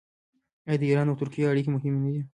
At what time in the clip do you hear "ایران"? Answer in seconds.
0.87-1.07